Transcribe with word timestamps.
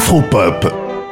Afropop, 0.00 0.66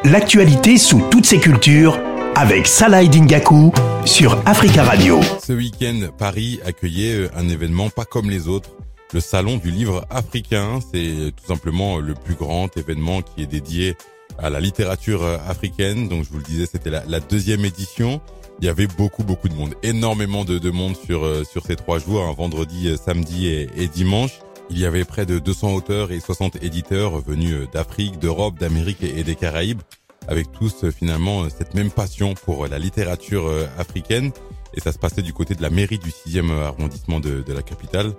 l'actualité 0.04 0.78
sous 0.78 1.02
toutes 1.10 1.26
ses 1.26 1.38
cultures 1.38 2.00
avec 2.34 2.66
Salah 2.66 3.04
Dingaku 3.04 3.70
sur 4.06 4.40
Africa 4.46 4.82
Radio. 4.82 5.20
Ce 5.44 5.52
week-end, 5.52 6.08
Paris 6.16 6.58
accueillait 6.64 7.26
euh, 7.26 7.30
un 7.36 7.50
événement 7.50 7.90
pas 7.90 8.06
comme 8.06 8.30
les 8.30 8.48
autres. 8.48 8.70
Le 9.12 9.20
salon 9.20 9.58
du 9.58 9.70
livre 9.70 10.06
africain, 10.08 10.78
c'est 10.90 11.32
tout 11.36 11.46
simplement 11.46 11.98
le 11.98 12.14
plus 12.14 12.34
grand 12.34 12.74
événement 12.78 13.20
qui 13.20 13.42
est 13.42 13.46
dédié 13.46 13.94
à 14.38 14.48
la 14.48 14.58
littérature 14.58 15.22
euh, 15.22 15.36
africaine. 15.46 16.08
Donc 16.08 16.24
je 16.24 16.30
vous 16.30 16.38
le 16.38 16.44
disais, 16.44 16.64
c'était 16.64 16.90
la, 16.90 17.20
deuxième 17.20 17.66
édition. 17.66 18.22
Il 18.60 18.64
y 18.64 18.70
avait 18.70 18.88
beaucoup 18.88 19.22
beaucoup 19.22 19.50
de 19.50 19.54
monde, 19.54 19.74
énormément 19.82 20.46
de, 20.46 20.70
monde 20.70 20.96
sur 20.96 21.26
euh, 21.26 21.44
sur 21.44 21.66
ces 21.66 21.76
trois 21.76 21.98
jours, 21.98 22.22
un 22.22 22.32
vendredi, 22.32 22.96
samedi 22.96 23.48
et 23.48 23.86
dimanche. 23.86 24.40
Il 24.70 24.78
y 24.78 24.84
avait 24.84 25.04
près 25.04 25.24
de 25.24 25.38
200 25.38 25.74
auteurs 25.74 26.12
et 26.12 26.20
60 26.20 26.62
éditeurs 26.62 27.20
venus 27.20 27.68
d'Afrique, 27.72 28.18
d'Europe, 28.18 28.58
d'Amérique 28.58 29.02
et 29.02 29.24
des 29.24 29.34
Caraïbes, 29.34 29.80
avec 30.26 30.52
tous 30.52 30.90
finalement 30.90 31.48
cette 31.48 31.74
même 31.74 31.90
passion 31.90 32.34
pour 32.34 32.66
la 32.66 32.78
littérature 32.78 33.46
euh, 33.46 33.66
africaine. 33.78 34.30
Et 34.74 34.80
ça 34.80 34.92
se 34.92 34.98
passait 34.98 35.22
du 35.22 35.32
côté 35.32 35.54
de 35.54 35.62
la 35.62 35.70
mairie 35.70 35.98
du 35.98 36.10
6e 36.10 36.50
arrondissement 36.50 37.18
de, 37.18 37.42
la 37.48 37.62
capitale. 37.62 38.12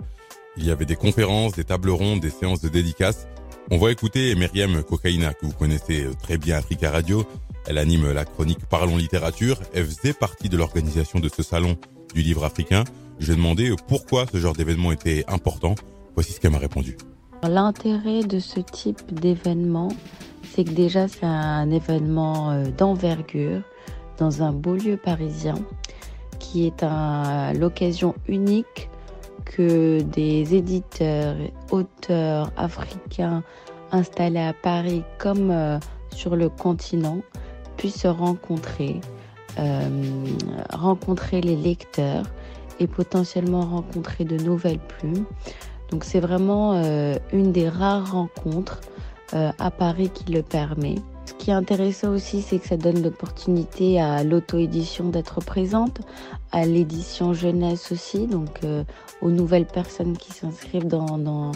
Il 0.56 0.66
y 0.66 0.72
avait 0.72 0.84
des 0.86 0.96
conférences, 0.96 1.52
des 1.52 1.62
tables 1.62 1.90
rondes, 1.90 2.18
des 2.18 2.30
séances 2.30 2.60
de 2.60 2.68
dédicaces. 2.68 3.28
On 3.70 3.78
va 3.78 3.92
écouter 3.92 4.34
Myriam 4.34 4.82
Cocaïna, 4.82 5.32
que 5.32 5.46
vous 5.46 5.52
connaissez 5.52 6.08
très 6.20 6.36
bien 6.36 6.56
Africa 6.56 6.90
Radio. 6.90 7.24
Elle 7.66 7.78
anime 7.78 8.10
la 8.10 8.24
chronique 8.24 8.66
Parlons 8.68 8.96
littérature. 8.96 9.60
Elle 9.72 9.86
faisait 9.86 10.12
partie 10.12 10.48
de 10.48 10.56
l'organisation 10.56 11.20
de 11.20 11.28
ce 11.28 11.44
salon 11.44 11.78
du 12.12 12.22
livre 12.22 12.44
africain. 12.44 12.82
Je 13.20 13.26
lui 13.26 13.34
ai 13.34 13.36
demandé 13.36 13.72
pourquoi 13.86 14.26
ce 14.30 14.38
genre 14.38 14.54
d'événement 14.54 14.90
était 14.90 15.24
important 15.28 15.76
L'intérêt 17.42 18.22
de 18.22 18.38
ce 18.38 18.60
type 18.60 19.14
d'événement, 19.14 19.88
c'est 20.44 20.64
que 20.64 20.72
déjà 20.72 21.08
c'est 21.08 21.24
un 21.24 21.70
événement 21.70 22.50
euh, 22.50 22.64
d'envergure 22.76 23.62
dans 24.18 24.42
un 24.42 24.52
beau 24.52 24.74
lieu 24.74 24.96
parisien 24.96 25.54
qui 26.38 26.66
est 26.66 26.84
l'occasion 27.58 28.14
unique 28.28 28.90
que 29.44 30.00
des 30.02 30.54
éditeurs, 30.54 31.36
auteurs 31.70 32.52
africains 32.56 33.42
installés 33.92 34.40
à 34.40 34.52
Paris 34.52 35.02
comme 35.18 35.50
euh, 35.50 35.78
sur 36.10 36.36
le 36.36 36.48
continent 36.48 37.18
puissent 37.76 38.02
se 38.02 38.08
rencontrer, 38.08 39.00
euh, 39.58 39.88
rencontrer 40.72 41.40
les 41.40 41.56
lecteurs 41.56 42.24
et 42.78 42.86
potentiellement 42.86 43.62
rencontrer 43.62 44.24
de 44.24 44.36
nouvelles 44.36 44.80
plumes. 44.80 45.24
Donc 45.90 46.04
c'est 46.04 46.20
vraiment 46.20 46.74
euh, 46.74 47.16
une 47.32 47.52
des 47.52 47.68
rares 47.68 48.12
rencontres 48.12 48.80
euh, 49.34 49.50
à 49.58 49.70
Paris 49.70 50.10
qui 50.12 50.32
le 50.32 50.42
permet. 50.42 50.96
Ce 51.26 51.34
qui 51.34 51.50
est 51.50 51.54
intéressant 51.54 52.10
aussi, 52.10 52.42
c'est 52.42 52.58
que 52.58 52.66
ça 52.66 52.76
donne 52.76 53.02
l'opportunité 53.02 54.00
à 54.00 54.24
l'auto-édition 54.24 55.08
d'être 55.08 55.40
présente, 55.40 56.00
à 56.50 56.66
l'édition 56.66 57.32
jeunesse 57.32 57.92
aussi, 57.92 58.26
donc 58.26 58.64
euh, 58.64 58.82
aux 59.22 59.30
nouvelles 59.30 59.66
personnes 59.66 60.16
qui 60.16 60.32
s'inscrivent 60.32 60.88
dans, 60.88 61.18
dans, 61.18 61.52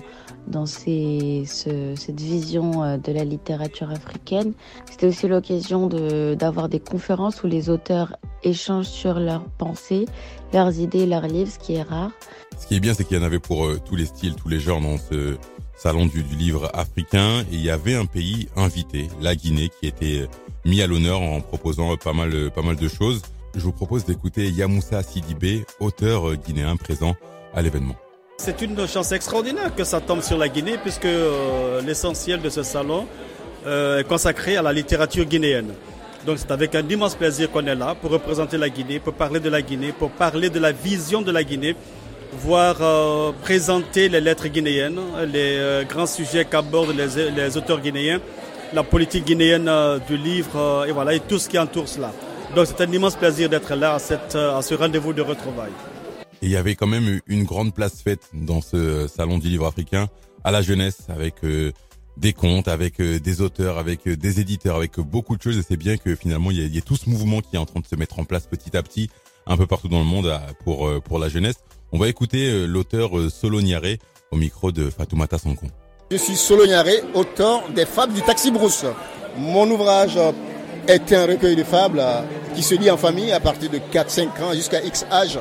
dans 0.46 0.66
cette 0.66 2.20
vision 2.20 2.98
de 2.98 3.12
la 3.12 3.24
littérature 3.24 3.90
africaine. 3.90 4.52
C'était 4.88 5.08
aussi 5.08 5.26
l'occasion 5.26 5.88
d'avoir 5.88 6.68
des 6.68 6.80
conférences 6.80 7.42
où 7.42 7.48
les 7.48 7.68
auteurs 7.68 8.16
échangent 8.44 8.88
sur 8.88 9.18
leurs 9.18 9.44
pensées, 9.58 10.06
leurs 10.52 10.78
idées, 10.78 11.06
leurs 11.06 11.26
livres, 11.26 11.50
ce 11.50 11.58
qui 11.58 11.74
est 11.74 11.82
rare. 11.82 12.10
Ce 12.58 12.66
qui 12.66 12.76
est 12.76 12.80
bien, 12.80 12.94
c'est 12.94 13.04
qu'il 13.04 13.16
y 13.16 13.20
en 13.20 13.24
avait 13.24 13.40
pour 13.40 13.66
euh, 13.66 13.80
tous 13.84 13.96
les 13.96 14.06
styles, 14.06 14.34
tous 14.34 14.48
les 14.48 14.60
genres 14.60 14.80
dans 14.80 14.96
ce 14.96 15.36
salon 15.76 16.06
du, 16.06 16.22
livre 16.22 16.70
africain. 16.72 17.40
Et 17.52 17.54
il 17.54 17.64
y 17.64 17.70
avait 17.70 17.94
un 17.94 18.06
pays 18.06 18.48
invité, 18.56 19.08
la 19.20 19.34
Guinée, 19.34 19.70
qui 19.80 19.86
était 19.86 20.20
euh, 20.20 20.26
mis 20.64 20.80
à 20.82 20.86
l'honneur 20.86 21.20
en 21.20 21.40
proposant 21.40 21.96
pas 21.96 22.12
mal, 22.12 22.50
pas 22.52 22.62
mal 22.62 22.76
de 22.76 22.88
choses. 22.88 23.22
Je 23.54 23.60
vous 23.60 23.72
propose 23.72 24.04
d'écouter 24.04 24.48
Yamoussa 24.50 25.02
Sidibé, 25.02 25.64
auteur 25.80 26.30
euh, 26.30 26.36
guinéen 26.36 26.76
présent 26.76 27.14
à 27.54 27.62
l'événement. 27.62 27.96
C'est 28.38 28.62
une 28.62 28.86
chance 28.88 29.12
extraordinaire 29.12 29.74
que 29.74 29.84
ça 29.84 30.00
tombe 30.00 30.20
sur 30.20 30.38
la 30.38 30.48
Guinée 30.48 30.76
puisque 30.82 31.06
l'essentiel 31.86 32.42
de 32.42 32.50
ce 32.50 32.64
salon 32.64 33.06
est 33.64 34.06
consacré 34.08 34.56
à 34.56 34.62
la 34.62 34.72
littérature 34.72 35.24
guinéenne. 35.24 35.72
Donc 36.26 36.38
c'est 36.38 36.50
avec 36.50 36.74
un 36.74 36.88
immense 36.88 37.14
plaisir 37.14 37.50
qu'on 37.50 37.66
est 37.66 37.74
là 37.74 37.94
pour 37.94 38.10
représenter 38.10 38.56
la 38.56 38.68
Guinée, 38.68 38.98
pour 38.98 39.14
parler 39.14 39.40
de 39.40 39.50
la 39.50 39.62
Guinée, 39.62 39.92
pour 39.92 40.10
parler 40.10 40.48
de 40.50 40.58
la 40.58 40.72
vision 40.72 41.22
de 41.22 41.30
la 41.30 41.44
Guinée 41.44 41.76
voir 42.34 42.76
euh, 42.80 43.32
présenter 43.42 44.08
les 44.08 44.20
lettres 44.20 44.48
guinéennes, 44.48 45.00
les 45.32 45.56
euh, 45.56 45.84
grands 45.84 46.06
sujets 46.06 46.44
qu'abordent 46.44 46.94
les, 46.96 47.56
auteurs 47.56 47.80
guinéens, 47.80 48.20
la 48.72 48.82
politique 48.82 49.24
guinéenne 49.24 49.68
euh, 49.68 49.98
du 50.00 50.16
livre 50.16 50.84
et 50.88 50.92
voilà 50.92 51.14
et 51.14 51.20
tout 51.20 51.38
ce 51.38 51.48
qui 51.48 51.58
entoure 51.58 51.88
cela. 51.88 52.12
Donc 52.54 52.66
c'est 52.66 52.80
un 52.80 52.90
immense 52.90 53.16
plaisir 53.16 53.48
d'être 53.48 53.74
là 53.74 53.94
à, 53.94 53.98
cette, 53.98 54.34
à 54.34 54.62
ce 54.62 54.74
rendez-vous 54.74 55.12
de 55.12 55.22
retrouvailles. 55.22 55.72
Et 56.42 56.46
il 56.46 56.50
y 56.50 56.56
avait 56.56 56.74
quand 56.74 56.86
même 56.86 57.20
une 57.26 57.44
grande 57.44 57.72
place 57.74 58.02
faite 58.02 58.28
dans 58.32 58.60
ce 58.60 59.06
salon 59.08 59.38
du 59.38 59.48
livre 59.48 59.66
africain 59.66 60.08
à 60.42 60.50
la 60.50 60.60
jeunesse 60.62 60.98
avec 61.08 61.36
des 62.16 62.32
contes, 62.32 62.68
avec 62.68 63.00
des 63.00 63.40
auteurs, 63.40 63.78
avec 63.78 64.08
des 64.08 64.40
éditeurs, 64.40 64.76
avec 64.76 64.98
beaucoup 65.00 65.36
de 65.36 65.42
choses. 65.42 65.58
Et 65.58 65.62
c'est 65.62 65.76
bien 65.76 65.96
que 65.96 66.14
finalement 66.14 66.50
il 66.50 66.58
y, 66.58 66.78
ait 66.78 66.80
tout 66.80 66.96
ce 66.96 67.08
mouvement 67.10 67.40
qui 67.40 67.56
est 67.56 67.58
en 67.58 67.66
train 67.66 67.80
de 67.80 67.86
se 67.86 67.96
mettre 67.96 68.18
en 68.18 68.24
place 68.24 68.46
petit 68.46 68.76
à 68.76 68.82
petit 68.82 69.10
un 69.46 69.56
peu 69.56 69.66
partout 69.66 69.88
dans 69.88 69.98
le 69.98 70.06
monde 70.06 70.32
pour 70.64 71.02
pour 71.02 71.18
la 71.18 71.28
jeunesse. 71.28 71.56
On 71.94 71.98
va 71.98 72.08
écouter 72.08 72.50
euh, 72.50 72.66
l'auteur 72.66 73.16
euh, 73.16 73.30
Solo 73.30 73.60
au 74.32 74.36
micro 74.36 74.72
de 74.72 74.90
Fatoumata 74.90 75.38
Sankon. 75.38 75.68
Je 76.10 76.16
suis 76.16 76.34
Solo 76.34 76.64
auteur 77.14 77.68
des 77.72 77.86
Fables 77.86 78.14
du 78.14 78.20
Taxi 78.20 78.50
Brousse. 78.50 78.84
Mon 79.38 79.70
ouvrage 79.70 80.18
est 80.88 81.12
un 81.12 81.26
recueil 81.26 81.54
de 81.54 81.62
fables 81.62 82.00
euh, 82.00 82.22
qui 82.56 82.64
se 82.64 82.74
lit 82.74 82.90
en 82.90 82.96
famille 82.96 83.30
à 83.30 83.38
partir 83.38 83.70
de 83.70 83.78
4-5 83.78 84.42
ans 84.42 84.52
jusqu'à 84.54 84.82
X 84.82 85.06
âge. 85.12 85.38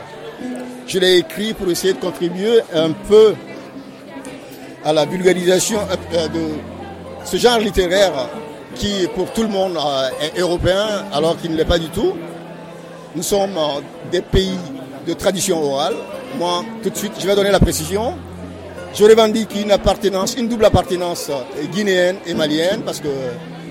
Je 0.85 1.00
l'ai 1.00 1.17
écrit 1.17 1.56
pour 1.56 1.72
essayer 1.72 1.94
de 1.94 2.00
contribuer 2.00 2.59
un 2.72 2.91
peu 2.91 3.33
à 4.83 4.94
la 4.94 5.05
vulgarisation 5.05 5.79
de 6.33 6.41
ce 7.25 7.38
genre 7.38 7.59
littéraire 7.59 8.29
qui 8.75 9.07
pour 9.16 9.31
tout 9.31 9.44
le 9.44 9.49
monde 9.49 9.77
est 10.21 10.39
européen 10.39 11.05
alors 11.13 11.38
qu'il 11.39 11.51
ne 11.51 11.57
l'est 11.57 11.66
pas 11.66 11.79
du 11.79 11.89
tout. 11.89 12.13
Nous 13.16 13.23
sommes 13.23 13.57
des 14.11 14.21
pays 14.21 14.57
de 15.07 15.13
tradition 15.13 15.61
orale 15.61 15.95
moi, 16.38 16.66
tout 16.81 16.89
de 16.89 16.97
suite, 16.97 17.13
je 17.19 17.27
vais 17.27 17.35
donner 17.35 17.51
la 17.51 17.59
précision. 17.59 18.16
Je 18.95 19.03
revendique 19.03 19.55
une 19.55 19.71
appartenance, 19.71 20.35
une 20.35 20.47
double 20.47 20.66
appartenance 20.66 21.29
guinéenne 21.71 22.17
et 22.25 22.33
malienne 22.33 22.81
parce 22.83 23.00
que 23.00 23.09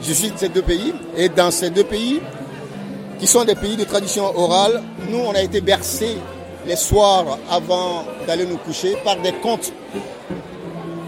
je 0.02 0.12
suis 0.12 0.30
de 0.30 0.38
ces 0.38 0.48
deux 0.48 0.62
pays. 0.62 0.94
Et 1.16 1.28
dans 1.28 1.50
ces 1.50 1.70
deux 1.70 1.84
pays, 1.84 2.20
qui 3.18 3.26
sont 3.26 3.44
des 3.44 3.54
pays 3.54 3.76
de 3.76 3.84
tradition 3.84 4.24
orale, 4.36 4.82
nous, 5.08 5.18
on 5.18 5.32
a 5.32 5.42
été 5.42 5.60
bercés 5.60 6.16
les 6.66 6.76
soirs 6.76 7.38
avant 7.50 8.04
d'aller 8.26 8.46
nous 8.46 8.58
coucher 8.58 8.96
par 9.04 9.16
des 9.16 9.32
contes 9.32 9.72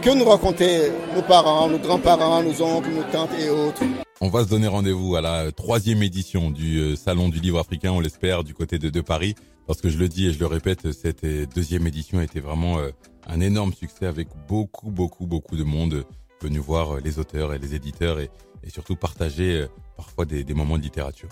que 0.04 0.10
nous 0.10 0.28
racontaient 0.28 0.92
nos 1.14 1.22
parents, 1.22 1.66
nos 1.66 1.78
grands-parents, 1.78 2.42
nos 2.42 2.60
oncles, 2.60 2.90
nos 2.90 3.04
tantes 3.04 3.30
et 3.40 3.48
autres. 3.48 3.82
On 4.20 4.28
va 4.28 4.44
se 4.44 4.50
donner 4.50 4.68
rendez-vous 4.68 5.16
à 5.16 5.22
la 5.22 5.50
troisième 5.50 6.02
édition 6.02 6.50
du 6.50 6.78
euh, 6.78 6.94
Salon 6.94 7.30
du 7.30 7.40
Livre 7.40 7.58
Africain, 7.58 7.90
on 7.90 8.00
l'espère, 8.00 8.44
du 8.44 8.52
côté 8.52 8.78
de, 8.78 8.90
de 8.90 9.00
Paris. 9.00 9.34
Parce 9.66 9.80
que 9.80 9.88
je 9.88 9.96
le 9.96 10.10
dis 10.10 10.26
et 10.26 10.32
je 10.34 10.38
le 10.38 10.46
répète, 10.46 10.92
cette 10.92 11.24
euh, 11.24 11.46
deuxième 11.54 11.86
édition 11.86 12.18
a 12.18 12.24
été 12.24 12.40
vraiment 12.40 12.80
euh, 12.80 12.90
un 13.26 13.40
énorme 13.40 13.72
succès 13.72 14.04
avec 14.04 14.28
beaucoup, 14.46 14.90
beaucoup, 14.90 15.26
beaucoup 15.26 15.56
de 15.56 15.64
monde 15.64 16.04
venu 16.42 16.58
voir 16.58 17.00
les 17.00 17.18
auteurs 17.18 17.54
et 17.54 17.58
les 17.58 17.74
éditeurs 17.74 18.20
et 18.20 18.28
surtout 18.68 18.96
partager 18.96 19.66
parfois 19.96 20.26
des 20.26 20.44
moments 20.52 20.76
de 20.76 20.82
littérature. 20.82 21.30